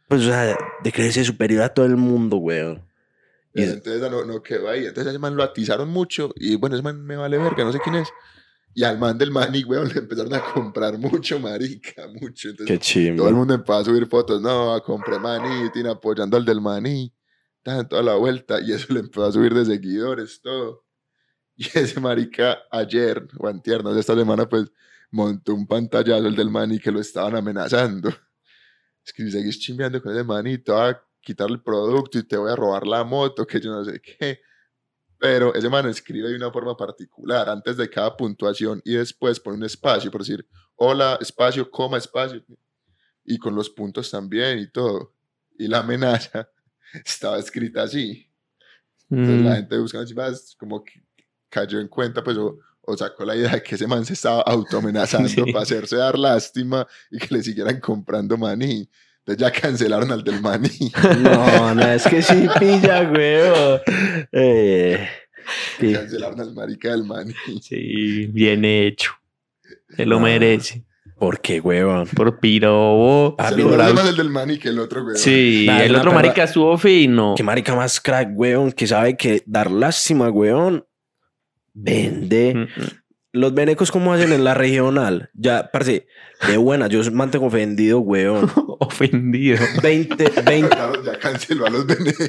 [0.09, 2.83] Pues, o sea, de creerse superior a todo el mundo, weón.
[3.55, 4.81] Y Y es- entonces no, no quedó ahí.
[4.87, 6.33] Entonces ese man lo atizaron mucho.
[6.37, 8.09] Y bueno, ese man me vale verga, no sé quién es.
[8.75, 12.49] Y al man del maní, weón, le empezaron a comprar mucho, marica, mucho.
[12.51, 13.19] Entonces Qué chimba.
[13.19, 14.43] todo el mundo empezó a subir fotos.
[14.43, 17.15] No, compré maní, tiene apoyando al del maní.
[17.63, 18.61] Toda la vuelta.
[18.61, 20.83] Y eso le empezó a subir de seguidores, todo.
[21.57, 24.73] Y ese marica ayer, o antier, no esta semana, pues,
[25.13, 28.09] montó un pantallazo el del maní que lo estaban amenazando.
[29.07, 32.23] Es que si seguís chimbeando con ese maní, te voy a quitar el producto y
[32.25, 34.41] te voy a robar la moto, que yo no sé qué.
[35.19, 39.57] Pero ese man escribe de una forma particular, antes de cada puntuación y después pone
[39.57, 42.45] un espacio, por decir, hola, espacio, coma, espacio.
[43.25, 45.15] Y con los puntos también y todo.
[45.59, 46.49] Y la amenaza
[47.05, 48.31] estaba escrita así.
[49.11, 51.03] Entonces Mm, la gente buscando es como que
[51.49, 54.43] cayó en cuenta, pues, o, o sacó la idea de que ese man se estaba
[54.47, 55.53] autoamenazando Sí.
[55.53, 58.91] para hacerse dar lástima y que le siguieran comprando maní.
[59.27, 60.69] Entonces ya cancelaron al del maní.
[61.23, 63.81] No, no, es que sí pilla, weón.
[64.33, 65.09] Eh,
[65.81, 65.93] sí.
[65.93, 67.33] cancelaron al marica del maní.
[67.63, 69.13] Sí, bien hecho.
[69.97, 70.25] Se lo No.
[70.25, 70.85] merece.
[71.19, 72.07] ¿Por qué, weón?
[72.09, 73.37] Por pirobo.
[73.39, 75.17] Ah, Se mira, lo la- más el del maní que el otro, güey.
[75.17, 77.35] Sí, Nah, el otro perra- marica estuvo fino.
[77.37, 80.85] Qué marica más crack, weón, que sabe que dar lástima, weón,
[81.73, 82.55] vende.
[82.55, 82.89] Mm, mm.
[83.33, 85.31] Los venecos, ¿cómo hacen en la regional?
[85.35, 86.07] Ya, parce,
[86.49, 88.51] de buena, yo mantengo ofendido, weón.
[88.81, 89.59] Ofendido.
[89.83, 91.87] 20, 20, Claro, ya canceló a los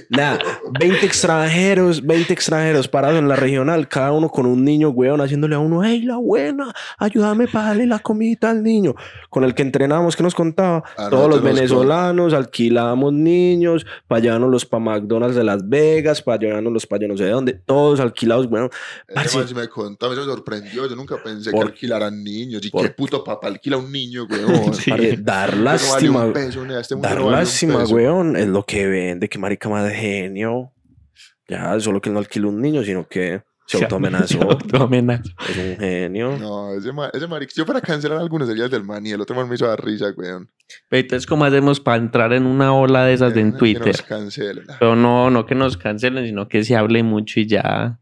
[0.10, 0.39] nada,
[0.80, 5.56] 20 extranjeros, 20 extranjeros parados en la regional, cada uno con un niño, weón, haciéndole
[5.56, 8.95] a uno, hey, la buena, ayúdame para darle la comida al niño.
[9.30, 14.65] Con el que entrenamos, que nos contaba, A todos los venezolanos alquilábamos niños para llevárnoslos
[14.65, 18.45] para McDonald's de Las Vegas, para llevárnoslos para yo no sé de dónde, todos alquilados,
[18.47, 18.69] weón.
[19.28, 20.88] Sí me contó, me sorprendió.
[20.88, 22.63] Yo nunca pensé Por- que alquilaran niños.
[22.65, 24.41] Y por- qué puto papá alquila un niño, güey.
[24.74, 24.89] Sí.
[24.91, 27.80] Parce, dar No vale lástima, un peso, nea, este mundo dar no vale un lástima,
[27.80, 27.96] peso.
[27.96, 30.72] weón, es lo que vende, que marica más de genio.
[31.48, 34.28] Ya, solo que no alquila un niño, sino que Se autoamenazó.
[34.39, 35.30] Se autoamenazó.
[35.50, 36.38] Es un genio.
[36.39, 37.54] No, ese, ma- ese marica.
[37.56, 39.84] Yo para cancelar algunos sería el del man y el otro man me hizo dar
[39.84, 40.50] risa, weón.
[40.89, 43.88] Pero Entonces, ¿cómo hacemos para entrar en una ola de esas de en Que Twitter?
[43.88, 44.65] nos cancelen.
[44.80, 48.00] Pero no, no que nos cancelen, sino que se hable mucho y ya.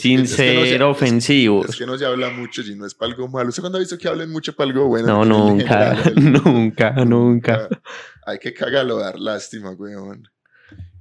[0.00, 1.68] Sin Es que no se- ser es- ofensivos.
[1.68, 3.48] Es que no se habla mucho si no es para algo malo.
[3.48, 5.08] ¿Usted cuando ha visto que hablen mucho para algo bueno?
[5.08, 7.68] No, nunca, general, nunca, nunca.
[8.26, 10.28] Hay que cagarlo, dar lástima, weón.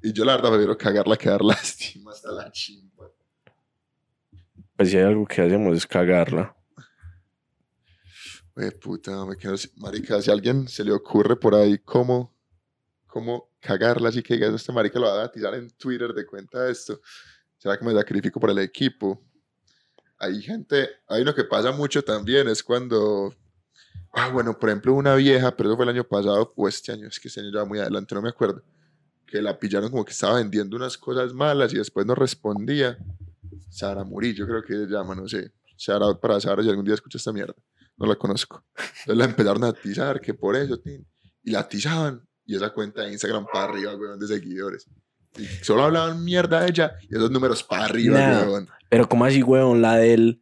[0.01, 3.09] Y yo la verdad prefiero cagarla que dar lástima hasta la chimba.
[4.75, 6.55] Pues si hay algo que hacemos es cagarla.
[8.55, 12.35] Oye, puta, me quedo sin- Marica, si a alguien se le ocurre por ahí cómo,
[13.05, 16.71] cómo cagarla, así que este marica lo va a tirar en Twitter de cuenta de
[16.71, 16.99] esto.
[17.57, 19.21] ¿Será que me sacrifico por el equipo?
[20.19, 23.33] Hay gente, hay uno que pasa mucho también, es cuando,
[24.13, 27.07] ah, bueno, por ejemplo, una vieja, pero eso fue el año pasado o este año,
[27.07, 28.63] es que este año ya muy adelante, no me acuerdo,
[29.27, 32.97] que la pillaron como que estaba vendiendo unas cosas malas y después no respondía.
[33.69, 35.51] Sara Murillo, creo que se llama, no sé.
[35.89, 37.53] Out para Sara si algún día escucha esta mierda.
[37.97, 38.63] No la conozco.
[38.75, 40.79] Entonces la empezaron a atizar, que por eso,
[41.43, 42.27] y la atizaban.
[42.45, 44.87] Y esa cuenta de Instagram para arriba, weón, de seguidores.
[45.61, 48.43] Solo hablaban mierda de ella y esos números para arriba, Nah.
[48.45, 48.67] weón.
[48.89, 50.41] Pero como así, weón, la del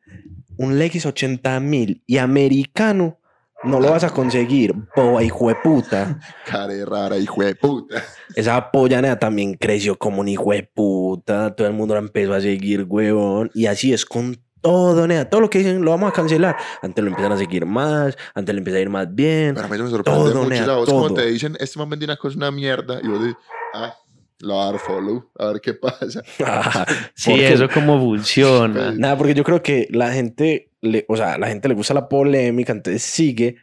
[0.57, 3.19] un Lexus 80 mil y americano,
[3.63, 6.19] no lo vas a conseguir, boba hijo de puta.
[6.45, 8.03] Care rara, hijo de puta.
[8.35, 11.55] Esa polla nea también creció como un hijo de puta.
[11.55, 13.49] Todo el mundo la empezó a seguir, weón.
[13.53, 15.29] Y así es con todo, nea.
[15.29, 16.55] Todo lo que dicen lo vamos a cancelar.
[16.81, 19.55] Antes lo empiezan a seguir más, antes le empieza a ir más bien.
[19.55, 20.49] Pero a mí me sorprende Todo, mucho.
[20.49, 21.15] nea, o sea, vos como todo.
[21.15, 22.99] te dicen, este man vendió una cosa, una mierda.
[23.03, 23.35] Y vos dices,
[23.73, 23.95] ah,
[24.39, 26.21] lo a dar follow, a ver qué pasa.
[27.15, 28.91] Sí, Porque- eso como funciona.
[28.91, 32.07] Nada, porque yo creo que la gente, le, o sea, la gente le gusta la
[32.09, 33.57] polémica, entonces sigue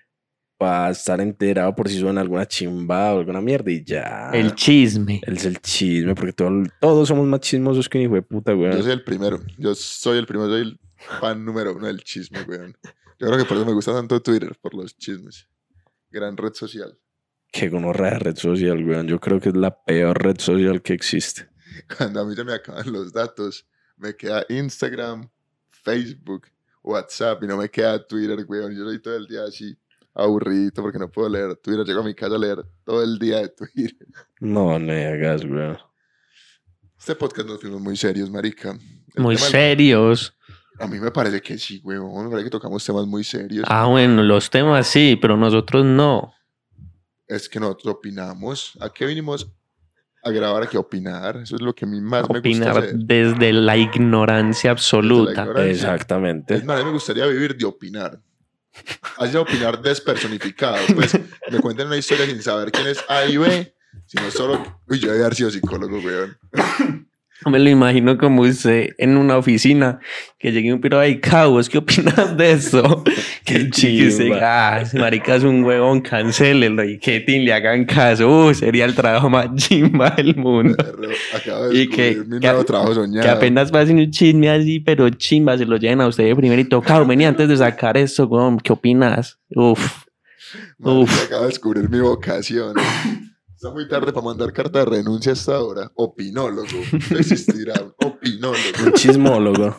[0.58, 4.30] para estar enterado por si suena alguna chimba o alguna mierda y ya.
[4.32, 5.20] El chisme.
[5.26, 8.58] Es el chisme, porque todo- todos somos más chismosos que un hijo de puta, Yo
[8.58, 8.82] weón.
[8.82, 9.40] soy el primero.
[9.58, 10.80] Yo soy el primero, soy el
[11.20, 12.76] fan número uno del chisme, weón.
[13.18, 15.48] Yo creo que por eso me gusta tanto Twitter, por los chismes.
[16.10, 16.96] Gran red social.
[17.52, 19.06] Qué gonorrea de red social, weón.
[19.06, 21.48] Yo creo que es la peor red social que existe.
[21.98, 23.66] Cuando a mí se me acaban los datos,
[23.98, 25.28] me queda Instagram,
[25.70, 26.46] Facebook,
[26.82, 28.74] WhatsApp y no me queda Twitter, weón.
[28.74, 29.76] Yo soy todo el día así
[30.14, 31.84] aburrido porque no puedo leer Twitter.
[31.84, 34.08] Llego a mi casa a leer todo el día de Twitter.
[34.40, 35.78] No, no hagas, weón.
[36.98, 38.78] Este podcast nos fuimos muy serios, marica.
[39.14, 40.34] El Muy serios.
[40.78, 42.24] A mí me parece que sí, weón.
[42.24, 43.66] Me parece que tocamos temas muy serios.
[43.68, 46.32] Ah, bueno, los temas sí, pero nosotros no.
[47.34, 48.76] Es que nosotros opinamos.
[48.80, 49.50] ¿A qué vinimos?
[50.24, 51.38] A grabar, a que opinar.
[51.38, 55.42] Eso es lo que a mí más me gusta Opinar desde la ignorancia absoluta.
[55.42, 55.70] ignorancia.
[55.72, 56.54] Exactamente.
[56.54, 58.20] Es más, a mí me gustaría vivir de opinar.
[59.20, 60.78] De opinar despersonificado.
[60.94, 61.18] Pues
[61.50, 63.74] me cuentan una historia sin saber quién es A y B,
[64.06, 64.80] sino solo.
[64.88, 66.38] Uy, yo debe haber sido psicólogo, weón.
[67.50, 69.98] Me lo imagino como usted en una oficina
[70.38, 73.02] que llegue un piro ahí, cabos, ¿qué opinas de eso?
[73.44, 74.24] Qué que chimba.
[74.24, 78.28] diga, ah, ese marica es un huevón, cancélelo y que tin, le hagan caso.
[78.46, 80.76] Uh, sería el trabajo más chimba del mundo.
[81.34, 83.22] Acabo de Y que- mi que- nuevo trabajo soñado.
[83.24, 86.80] Que apenas pasen un chisme así, pero chimba, se lo lleven a usted de primerito.
[86.82, 89.38] Cabo, vení antes de sacar esto, huevón, ¿qué opinas?
[89.54, 90.04] Uf,
[90.80, 91.24] Uf.
[91.24, 92.74] Acabo de descubrir mi vocación.
[93.62, 95.88] Está muy tarde para mandar carta de renuncia hasta ahora.
[95.94, 96.66] Opinólogo.
[97.16, 98.58] Existirá un opinólogo.
[98.86, 99.76] Un chismólogo.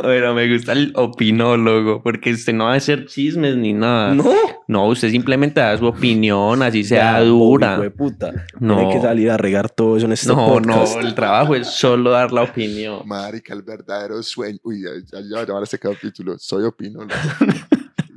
[0.00, 4.14] pero me gusta el opinólogo, porque usted no va a hacer chismes ni nada.
[4.14, 4.32] No.
[4.68, 7.72] No, usted simplemente da su opinión, así sea Ya, dura.
[7.72, 8.46] hijo de puta.
[8.60, 8.76] No.
[8.76, 10.94] Tiene que salir a regar todo eso en este No, podcast.
[10.94, 13.02] no, el trabajo es solo dar la opinión.
[13.06, 14.60] Marica, el verdadero sueño.
[14.62, 16.38] Uy, ya, ya, ya va a llamar a este capítulo.
[16.38, 17.12] Soy opinólogo.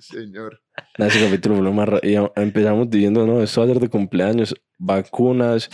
[0.08, 0.62] Señor.
[0.98, 3.80] Ese capítulo fue lo más ra- y a- empezamos diciendo, no, esto va a ser
[3.80, 5.70] de cumpleaños, vacunas.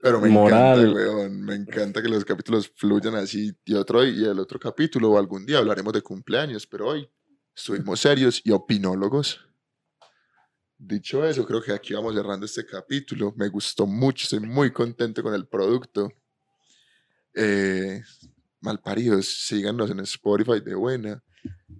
[0.00, 0.80] Pero me Moral.
[0.80, 1.40] encanta, weón.
[1.42, 3.52] Me encanta que los capítulos fluyan así.
[3.64, 7.08] Y otro y el otro capítulo, o algún día hablaremos de cumpleaños, pero hoy
[7.54, 9.40] estuvimos serios y opinólogos.
[10.78, 13.32] Dicho eso, creo que aquí vamos cerrando este capítulo.
[13.36, 16.12] Me gustó mucho, estoy muy contento con el producto.
[17.34, 18.02] Eh,
[18.60, 21.22] malparidos, síganos en Spotify de buena.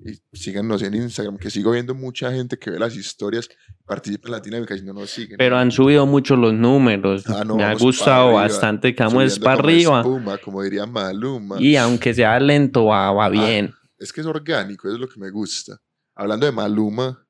[0.05, 3.49] Y síganos en Instagram, que sigo viendo mucha gente que ve las historias,
[3.85, 5.37] participa en la dinámica y no nos siguen.
[5.37, 7.25] Pero han subido mucho los números.
[7.29, 10.01] Ah, no, Me ha gustado bastante que vamos para como arriba.
[10.01, 11.57] espuma, como diría Maluma.
[11.61, 13.75] Y aunque sea lento, va, va bien.
[13.99, 15.81] Es que es orgánico, eso es lo que me gusta.
[16.15, 17.27] Hablando de Maluma,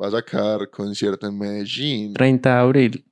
[0.00, 2.14] va a sacar concierto en Medellín.
[2.14, 3.04] 30 de abril,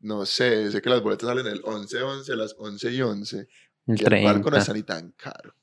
[0.00, 3.38] No sé, sé que las boletas salen el 11-11, las 11 y 11.
[3.86, 4.58] el Y el palco no 30.
[4.58, 5.54] está ni tan caro.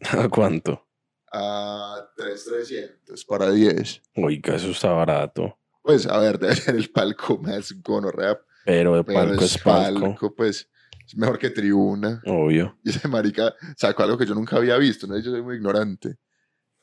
[0.10, 0.87] ¿A cuánto?
[1.32, 4.02] A 3,300 para 10.
[4.16, 5.58] Oiga, eso está barato.
[5.82, 9.62] Pues a ver, debe ser el palco más gonorrea, Pero el pero palco es es
[9.62, 10.00] palco.
[10.00, 10.68] palco, pues.
[11.06, 12.20] Es mejor que tribuna.
[12.26, 12.76] Obvio.
[12.84, 15.16] Y ese marica sacó algo que yo nunca había visto, ¿no?
[15.18, 16.16] Yo soy muy ignorante.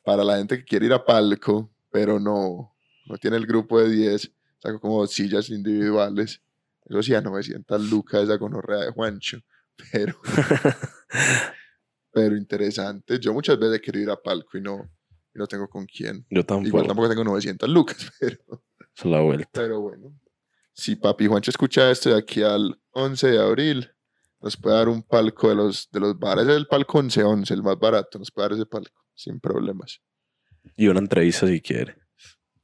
[0.03, 3.89] Para la gente que quiere ir a palco, pero no, no tiene el grupo de
[3.89, 6.41] 10, sacó como sillas individuales.
[6.85, 9.39] Eso sí, a 900 lucas esa gonorrea de Juancho.
[9.91, 10.15] Pero,
[12.15, 13.19] pero interesante.
[13.19, 14.89] Yo muchas veces quiero ir a palco y no,
[15.33, 16.25] y no tengo con quién.
[16.29, 16.67] Yo tampoco.
[16.69, 18.37] Igual tampoco tengo 900 lucas, pero,
[18.95, 19.49] Es la vuelta.
[19.51, 20.17] pero bueno.
[20.71, 23.91] Si papi Juancho escucha esto de aquí al 11 de abril,
[24.39, 26.47] nos puede dar un palco de los, de los bares.
[26.47, 28.17] Es el palco 11-11, el más barato.
[28.17, 30.01] Nos puede dar ese palco sin problemas.
[30.77, 31.97] Y una entrevista si quiere.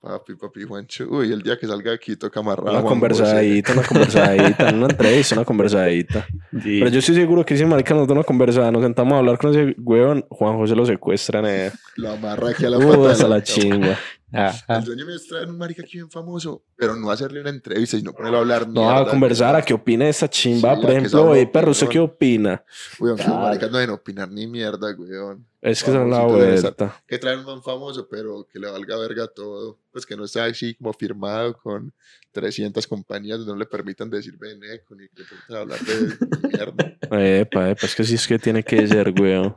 [0.02, 1.06] Papi, papi Juancho.
[1.12, 2.74] Uy, el día que salga aquí toca amarrar.
[2.74, 4.74] Una conversadita, una conversadita.
[4.74, 6.26] Una entrevista, una conversadita.
[6.52, 6.80] Sí.
[6.80, 9.38] Pero yo estoy seguro que si marica nos da una conversada, nos sentamos a hablar
[9.38, 11.46] con ese weón, Juan José lo secuestran.
[11.46, 11.72] Eh.
[11.98, 12.98] Lo amarra aquí a la pata.
[12.98, 13.96] de hasta la chingua.
[14.34, 14.78] Ajá.
[14.78, 17.98] El sueño mío es traer un marica aquí bien famoso, pero no hacerle una entrevista,
[17.98, 18.68] sino ponerlo a hablar.
[18.68, 19.02] No, mierda.
[19.02, 20.76] a conversar, a qué opina esta chimba.
[20.76, 21.52] Sí, Por ejemplo, opinión.
[21.52, 22.64] perro, ¿usted qué opina?
[23.00, 25.46] Weón, que los maricas no deben opinar ni mierda, weón.
[25.62, 27.04] Es que es la vuelta.
[27.06, 29.78] Que traer un man famoso, pero que le valga verga todo.
[29.92, 31.94] Pues que no esté así como firmado con
[32.32, 36.98] 300 compañías donde no le permitan decir Beneco ni que le permitan hablar de mierda.
[37.42, 39.56] Epa, epa, es que sí es que tiene que ser, weón.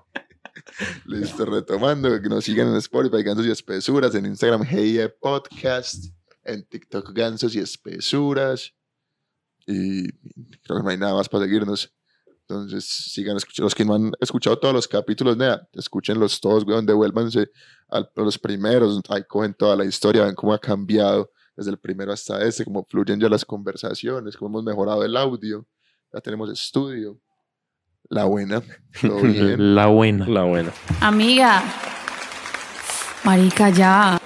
[1.07, 6.07] Listo, retomando, que nos sigan en Spotify, Gansos y Espesuras, en Instagram, Hey Podcast,
[6.45, 8.73] en TikTok, Gansos y Espesuras.
[9.67, 11.93] Y creo que no hay nada más para seguirnos.
[12.47, 13.67] Entonces, sigan escuchando.
[13.67, 17.51] Los que no han escuchado todos los capítulos, nea, escúchenlos todos, weón, devuélvanse
[17.89, 19.01] a los primeros.
[19.09, 22.85] Ahí cogen toda la historia, ven cómo ha cambiado desde el primero hasta este, cómo
[22.85, 25.67] fluyen ya las conversaciones, cómo hemos mejorado el audio.
[26.13, 27.19] Ya tenemos estudio.
[28.15, 28.63] La buena,
[29.01, 29.75] todo bien.
[29.75, 30.25] La buena.
[30.29, 30.71] La buena.
[31.01, 31.61] Amiga.
[33.25, 34.21] Marica, ya.